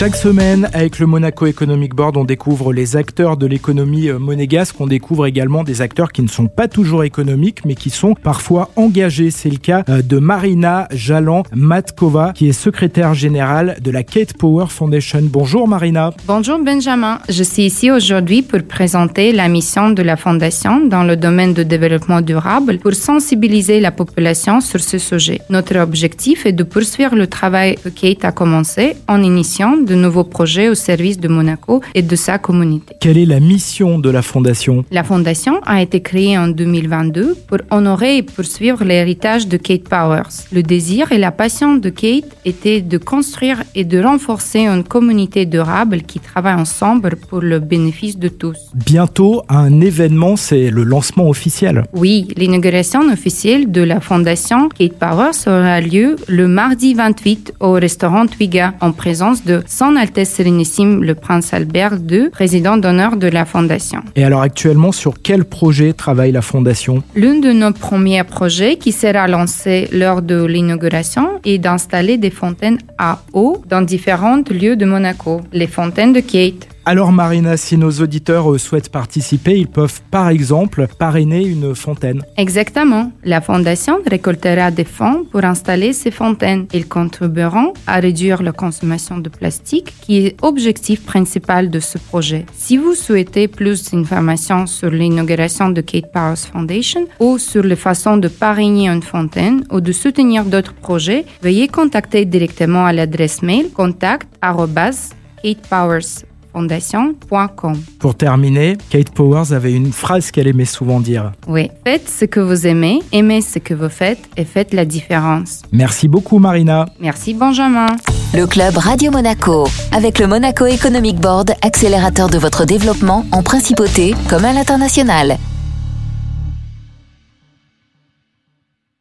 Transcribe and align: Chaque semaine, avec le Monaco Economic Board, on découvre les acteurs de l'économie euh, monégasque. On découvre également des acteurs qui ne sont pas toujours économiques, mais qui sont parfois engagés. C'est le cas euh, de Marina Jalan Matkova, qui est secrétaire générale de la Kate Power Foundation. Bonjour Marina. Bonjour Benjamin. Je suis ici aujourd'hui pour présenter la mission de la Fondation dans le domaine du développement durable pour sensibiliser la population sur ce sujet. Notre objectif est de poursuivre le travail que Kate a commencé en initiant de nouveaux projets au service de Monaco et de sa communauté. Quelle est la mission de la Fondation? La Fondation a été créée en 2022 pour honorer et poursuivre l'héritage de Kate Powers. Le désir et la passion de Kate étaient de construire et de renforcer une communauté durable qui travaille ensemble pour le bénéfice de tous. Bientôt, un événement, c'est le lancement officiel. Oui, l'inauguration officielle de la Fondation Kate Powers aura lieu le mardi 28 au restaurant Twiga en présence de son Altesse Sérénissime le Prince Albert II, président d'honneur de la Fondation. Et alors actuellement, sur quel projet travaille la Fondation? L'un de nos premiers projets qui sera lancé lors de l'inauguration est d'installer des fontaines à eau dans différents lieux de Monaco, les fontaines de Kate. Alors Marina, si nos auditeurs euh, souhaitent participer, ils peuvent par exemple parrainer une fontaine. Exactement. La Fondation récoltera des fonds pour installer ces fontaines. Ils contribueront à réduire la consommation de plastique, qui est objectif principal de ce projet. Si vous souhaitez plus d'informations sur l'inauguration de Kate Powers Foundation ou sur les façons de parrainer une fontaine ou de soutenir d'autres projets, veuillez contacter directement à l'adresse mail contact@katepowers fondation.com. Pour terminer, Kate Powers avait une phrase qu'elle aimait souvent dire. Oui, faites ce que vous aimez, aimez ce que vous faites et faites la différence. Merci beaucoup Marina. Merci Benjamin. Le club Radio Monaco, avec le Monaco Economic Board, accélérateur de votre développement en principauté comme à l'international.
Chaque 0.00 0.16
semaine, 0.16 0.66
avec 0.72 0.98
le 0.98 1.04
Monaco 1.06 1.44
Economic 1.44 1.94
Board, 1.94 2.16
on 2.16 2.24
découvre 2.24 2.72
les 2.72 2.96
acteurs 2.96 3.36
de 3.36 3.44
l'économie 3.44 4.08
euh, 4.08 4.18
monégasque. 4.18 4.80
On 4.80 4.86
découvre 4.86 5.26
également 5.26 5.62
des 5.62 5.82
acteurs 5.82 6.10
qui 6.10 6.22
ne 6.22 6.28
sont 6.28 6.46
pas 6.46 6.68
toujours 6.68 7.04
économiques, 7.04 7.66
mais 7.66 7.74
qui 7.74 7.90
sont 7.90 8.14
parfois 8.14 8.70
engagés. 8.76 9.30
C'est 9.30 9.50
le 9.50 9.58
cas 9.58 9.84
euh, 9.90 10.00
de 10.00 10.18
Marina 10.18 10.88
Jalan 10.90 11.42
Matkova, 11.54 12.32
qui 12.34 12.48
est 12.48 12.54
secrétaire 12.54 13.12
générale 13.12 13.76
de 13.82 13.90
la 13.90 14.02
Kate 14.02 14.32
Power 14.38 14.68
Foundation. 14.70 15.20
Bonjour 15.24 15.68
Marina. 15.68 16.14
Bonjour 16.26 16.58
Benjamin. 16.58 17.18
Je 17.28 17.42
suis 17.42 17.64
ici 17.64 17.90
aujourd'hui 17.90 18.40
pour 18.40 18.62
présenter 18.62 19.32
la 19.32 19.48
mission 19.48 19.90
de 19.90 20.02
la 20.02 20.16
Fondation 20.16 20.80
dans 20.80 21.04
le 21.04 21.16
domaine 21.16 21.52
du 21.52 21.66
développement 21.66 22.22
durable 22.22 22.78
pour 22.78 22.94
sensibiliser 22.94 23.80
la 23.80 23.90
population 23.90 24.62
sur 24.62 24.80
ce 24.80 24.96
sujet. 24.96 25.42
Notre 25.50 25.76
objectif 25.76 26.46
est 26.46 26.52
de 26.54 26.62
poursuivre 26.62 27.14
le 27.14 27.26
travail 27.26 27.74
que 27.74 27.90
Kate 27.90 28.24
a 28.24 28.32
commencé 28.32 28.96
en 29.06 29.22
initiant 29.22 29.76
de 29.90 29.96
nouveaux 29.96 30.28
projets 30.38 30.68
au 30.68 30.76
service 30.76 31.18
de 31.18 31.26
Monaco 31.26 31.80
et 31.96 32.02
de 32.02 32.16
sa 32.16 32.38
communauté. 32.38 32.94
Quelle 33.00 33.18
est 33.18 33.26
la 33.26 33.40
mission 33.40 33.98
de 33.98 34.08
la 34.08 34.22
Fondation? 34.22 34.84
La 34.92 35.02
Fondation 35.02 35.54
a 35.66 35.82
été 35.82 36.00
créée 36.00 36.38
en 36.38 36.46
2022 36.46 37.36
pour 37.48 37.58
honorer 37.72 38.18
et 38.18 38.22
poursuivre 38.22 38.84
l'héritage 38.84 39.48
de 39.48 39.56
Kate 39.56 39.88
Powers. 39.88 40.34
Le 40.52 40.62
désir 40.62 41.10
et 41.10 41.18
la 41.18 41.32
passion 41.32 41.74
de 41.76 41.90
Kate 41.90 42.30
étaient 42.44 42.82
de 42.82 42.98
construire 42.98 43.64
et 43.74 43.84
de 43.84 43.98
renforcer 44.00 44.60
une 44.66 44.84
communauté 44.84 45.44
durable 45.44 46.02
qui 46.02 46.20
travaille 46.20 46.60
ensemble 46.66 47.16
pour 47.16 47.40
le 47.40 47.58
bénéfice 47.58 48.16
de 48.16 48.28
tous. 48.28 48.58
Bientôt, 48.74 49.42
un 49.48 49.80
événement, 49.80 50.36
c'est 50.36 50.70
le 50.70 50.84
lancement 50.84 51.28
officiel. 51.28 51.82
Oui, 51.94 52.28
l'inauguration 52.36 53.02
officielle 53.12 53.72
de 53.72 53.82
la 53.82 53.98
Fondation 54.00 54.68
Kate 54.68 54.96
Powers 55.02 55.40
aura 55.48 55.80
lieu 55.80 56.14
le 56.28 56.46
mardi 56.46 56.94
28 56.94 57.54
au 57.58 57.72
restaurant 57.72 58.26
Twiga 58.26 58.74
en 58.80 58.92
présence 58.92 59.44
de 59.44 59.62
son 59.80 59.96
Altesse 59.96 60.28
Sérénissime 60.28 61.02
le 61.02 61.14
Prince 61.14 61.54
Albert 61.54 61.94
II, 62.06 62.28
président 62.28 62.76
d'honneur 62.76 63.16
de 63.16 63.28
la 63.28 63.46
Fondation. 63.46 64.00
Et 64.14 64.22
alors 64.24 64.42
actuellement, 64.42 64.92
sur 64.92 65.22
quel 65.22 65.46
projet 65.46 65.94
travaille 65.94 66.32
la 66.32 66.42
Fondation? 66.42 67.02
L'un 67.16 67.36
de 67.40 67.50
nos 67.50 67.72
premiers 67.72 68.24
projets 68.24 68.76
qui 68.76 68.92
sera 68.92 69.26
lancé 69.26 69.88
lors 69.90 70.20
de 70.20 70.44
l'inauguration 70.44 71.40
est 71.46 71.56
d'installer 71.56 72.18
des 72.18 72.28
fontaines 72.28 72.76
à 72.98 73.22
eau 73.32 73.62
dans 73.70 73.80
différents 73.80 74.42
lieux 74.50 74.76
de 74.76 74.84
Monaco, 74.84 75.40
les 75.54 75.66
fontaines 75.66 76.12
de 76.12 76.20
Kate. 76.20 76.68
Alors 76.86 77.12
Marina, 77.12 77.58
si 77.58 77.76
nos 77.76 77.90
auditeurs 77.90 78.50
euh, 78.50 78.56
souhaitent 78.56 78.88
participer, 78.88 79.58
ils 79.58 79.68
peuvent 79.68 80.00
par 80.10 80.30
exemple 80.30 80.86
parrainer 80.98 81.46
une 81.46 81.74
fontaine. 81.74 82.22
Exactement. 82.38 83.12
La 83.22 83.42
Fondation 83.42 83.98
récoltera 84.06 84.70
des 84.70 84.84
fonds 84.84 85.26
pour 85.30 85.44
installer 85.44 85.92
ces 85.92 86.10
fontaines. 86.10 86.66
Ils 86.72 86.88
contribueront 86.88 87.74
à 87.86 88.00
réduire 88.00 88.42
la 88.42 88.52
consommation 88.52 89.18
de 89.18 89.28
plastique, 89.28 89.92
qui 90.00 90.24
est 90.26 90.42
objectif 90.42 91.04
principal 91.04 91.68
de 91.68 91.80
ce 91.80 91.98
projet. 91.98 92.46
Si 92.54 92.78
vous 92.78 92.94
souhaitez 92.94 93.46
plus 93.46 93.90
d'informations 93.90 94.66
sur 94.66 94.90
l'inauguration 94.90 95.68
de 95.68 95.82
Kate 95.82 96.10
Powers 96.10 96.46
Foundation 96.50 97.06
ou 97.20 97.36
sur 97.36 97.62
les 97.62 97.76
façons 97.76 98.16
de 98.16 98.28
parrainer 98.28 98.88
une 98.88 99.02
fontaine 99.02 99.66
ou 99.70 99.82
de 99.82 99.92
soutenir 99.92 100.46
d'autres 100.46 100.74
projets, 100.74 101.26
veuillez 101.42 101.68
contacter 101.68 102.24
directement 102.24 102.86
à 102.86 102.94
l'adresse 102.94 103.42
mail 103.42 103.70
contact@katepowers 103.70 106.29
fondation.com. 106.52 107.78
Pour 107.98 108.14
terminer, 108.14 108.76
Kate 108.90 109.10
Powers 109.10 109.52
avait 109.52 109.72
une 109.72 109.92
phrase 109.92 110.30
qu'elle 110.30 110.46
aimait 110.46 110.64
souvent 110.64 111.00
dire. 111.00 111.32
Oui, 111.46 111.70
faites 111.84 112.08
ce 112.08 112.24
que 112.24 112.40
vous 112.40 112.66
aimez, 112.66 113.00
aimez 113.12 113.40
ce 113.40 113.58
que 113.58 113.74
vous 113.74 113.88
faites 113.88 114.20
et 114.36 114.44
faites 114.44 114.74
la 114.74 114.84
différence. 114.84 115.62
Merci 115.72 116.08
beaucoup 116.08 116.38
Marina. 116.38 116.86
Merci 117.00 117.34
Benjamin. 117.34 117.88
Le 118.34 118.46
club 118.46 118.76
Radio 118.76 119.10
Monaco, 119.10 119.66
avec 119.92 120.18
le 120.18 120.26
Monaco 120.26 120.66
Economic 120.66 121.16
Board, 121.16 121.52
accélérateur 121.62 122.28
de 122.28 122.38
votre 122.38 122.64
développement 122.64 123.26
en 123.32 123.42
principauté 123.42 124.14
comme 124.28 124.44
à 124.44 124.52
l'international. 124.52 125.38